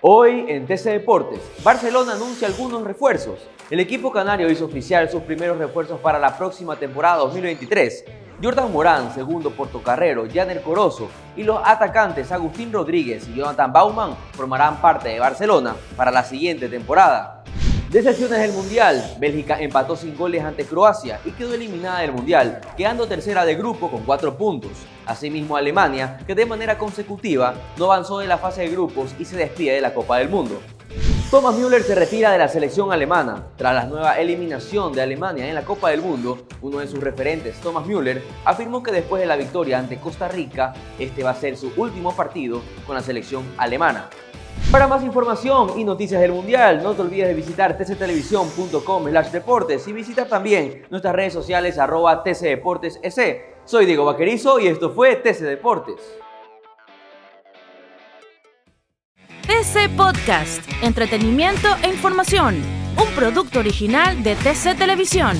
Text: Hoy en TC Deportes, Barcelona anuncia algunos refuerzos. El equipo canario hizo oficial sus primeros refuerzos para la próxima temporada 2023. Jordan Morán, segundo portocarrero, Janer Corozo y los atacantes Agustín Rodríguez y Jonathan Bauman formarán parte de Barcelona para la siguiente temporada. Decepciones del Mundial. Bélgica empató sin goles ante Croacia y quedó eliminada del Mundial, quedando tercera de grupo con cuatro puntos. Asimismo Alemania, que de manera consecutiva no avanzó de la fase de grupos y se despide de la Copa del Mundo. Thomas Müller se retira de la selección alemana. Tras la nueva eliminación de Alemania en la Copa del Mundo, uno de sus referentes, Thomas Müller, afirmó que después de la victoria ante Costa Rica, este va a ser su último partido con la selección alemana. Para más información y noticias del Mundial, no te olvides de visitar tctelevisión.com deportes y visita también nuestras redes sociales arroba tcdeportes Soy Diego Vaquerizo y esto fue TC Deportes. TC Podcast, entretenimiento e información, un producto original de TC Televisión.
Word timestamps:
Hoy 0.00 0.44
en 0.46 0.64
TC 0.64 0.90
Deportes, 0.90 1.40
Barcelona 1.64 2.12
anuncia 2.12 2.46
algunos 2.46 2.84
refuerzos. 2.84 3.40
El 3.68 3.80
equipo 3.80 4.12
canario 4.12 4.48
hizo 4.48 4.66
oficial 4.66 5.10
sus 5.10 5.24
primeros 5.24 5.58
refuerzos 5.58 5.98
para 5.98 6.20
la 6.20 6.38
próxima 6.38 6.76
temporada 6.76 7.16
2023. 7.16 8.04
Jordan 8.40 8.70
Morán, 8.70 9.12
segundo 9.12 9.50
portocarrero, 9.50 10.28
Janer 10.32 10.62
Corozo 10.62 11.08
y 11.36 11.42
los 11.42 11.60
atacantes 11.64 12.30
Agustín 12.30 12.72
Rodríguez 12.72 13.26
y 13.26 13.34
Jonathan 13.34 13.72
Bauman 13.72 14.14
formarán 14.34 14.80
parte 14.80 15.08
de 15.08 15.18
Barcelona 15.18 15.74
para 15.96 16.12
la 16.12 16.22
siguiente 16.22 16.68
temporada. 16.68 17.37
Decepciones 17.90 18.40
del 18.40 18.52
Mundial. 18.52 19.16
Bélgica 19.18 19.58
empató 19.58 19.96
sin 19.96 20.14
goles 20.14 20.44
ante 20.44 20.66
Croacia 20.66 21.20
y 21.24 21.30
quedó 21.30 21.54
eliminada 21.54 22.00
del 22.00 22.12
Mundial, 22.12 22.60
quedando 22.76 23.08
tercera 23.08 23.46
de 23.46 23.54
grupo 23.54 23.90
con 23.90 24.02
cuatro 24.02 24.36
puntos. 24.36 24.72
Asimismo 25.06 25.56
Alemania, 25.56 26.18
que 26.26 26.34
de 26.34 26.44
manera 26.44 26.76
consecutiva 26.76 27.54
no 27.78 27.86
avanzó 27.86 28.18
de 28.18 28.26
la 28.26 28.36
fase 28.36 28.60
de 28.60 28.68
grupos 28.68 29.14
y 29.18 29.24
se 29.24 29.38
despide 29.38 29.72
de 29.72 29.80
la 29.80 29.94
Copa 29.94 30.18
del 30.18 30.28
Mundo. 30.28 30.60
Thomas 31.30 31.56
Müller 31.56 31.82
se 31.82 31.94
retira 31.94 32.30
de 32.30 32.38
la 32.38 32.48
selección 32.48 32.92
alemana. 32.92 33.46
Tras 33.56 33.74
la 33.74 33.84
nueva 33.86 34.18
eliminación 34.18 34.92
de 34.92 35.00
Alemania 35.00 35.48
en 35.48 35.54
la 35.54 35.64
Copa 35.64 35.88
del 35.88 36.02
Mundo, 36.02 36.46
uno 36.60 36.80
de 36.80 36.88
sus 36.88 37.00
referentes, 37.00 37.58
Thomas 37.62 37.86
Müller, 37.86 38.22
afirmó 38.44 38.82
que 38.82 38.92
después 38.92 39.20
de 39.20 39.26
la 39.26 39.36
victoria 39.36 39.78
ante 39.78 39.98
Costa 39.98 40.28
Rica, 40.28 40.74
este 40.98 41.22
va 41.22 41.30
a 41.30 41.34
ser 41.34 41.56
su 41.56 41.72
último 41.78 42.14
partido 42.14 42.60
con 42.86 42.96
la 42.96 43.02
selección 43.02 43.44
alemana. 43.56 44.10
Para 44.70 44.86
más 44.86 45.02
información 45.02 45.78
y 45.78 45.84
noticias 45.84 46.20
del 46.20 46.32
Mundial, 46.32 46.82
no 46.82 46.92
te 46.92 47.02
olvides 47.02 47.28
de 47.28 47.34
visitar 47.34 47.76
tctelevisión.com 47.78 49.06
deportes 49.32 49.88
y 49.88 49.92
visita 49.92 50.28
también 50.28 50.82
nuestras 50.90 51.14
redes 51.14 51.32
sociales 51.32 51.78
arroba 51.78 52.22
tcdeportes 52.22 53.00
Soy 53.64 53.86
Diego 53.86 54.04
Vaquerizo 54.04 54.60
y 54.60 54.66
esto 54.66 54.90
fue 54.90 55.16
TC 55.16 55.40
Deportes. 55.40 55.96
TC 59.46 59.96
Podcast, 59.96 60.62
entretenimiento 60.82 61.68
e 61.82 61.88
información, 61.88 62.62
un 62.96 63.14
producto 63.16 63.60
original 63.60 64.22
de 64.22 64.36
TC 64.36 64.76
Televisión. 64.76 65.38